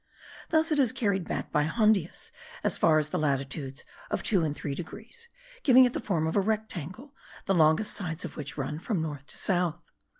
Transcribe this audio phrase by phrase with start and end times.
[0.49, 2.31] Thus it is carried back by Hondius
[2.63, 5.29] as far as the latitudes of 2 and 3 degrees,
[5.61, 7.13] giving it the form of a rectangle,
[7.45, 9.91] the longest sides of which run from north to south.